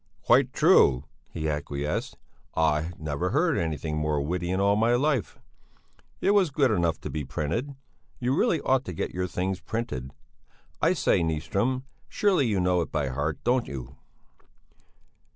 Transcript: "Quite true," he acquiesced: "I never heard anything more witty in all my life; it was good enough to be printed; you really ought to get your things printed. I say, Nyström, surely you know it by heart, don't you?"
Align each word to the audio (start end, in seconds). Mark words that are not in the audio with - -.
"Quite 0.23 0.51
true," 0.51 1.03
he 1.29 1.47
acquiesced: 1.47 2.17
"I 2.57 2.91
never 2.97 3.29
heard 3.29 3.55
anything 3.55 3.99
more 3.99 4.19
witty 4.19 4.49
in 4.49 4.59
all 4.59 4.75
my 4.75 4.95
life; 4.95 5.37
it 6.21 6.31
was 6.31 6.49
good 6.49 6.71
enough 6.71 6.99
to 7.01 7.11
be 7.11 7.23
printed; 7.23 7.75
you 8.19 8.35
really 8.35 8.61
ought 8.61 8.83
to 8.85 8.93
get 8.93 9.13
your 9.13 9.27
things 9.27 9.59
printed. 9.61 10.09
I 10.81 10.93
say, 10.93 11.19
Nyström, 11.19 11.83
surely 12.09 12.47
you 12.47 12.59
know 12.59 12.81
it 12.81 12.91
by 12.91 13.09
heart, 13.09 13.43
don't 13.43 13.67
you?" 13.67 13.95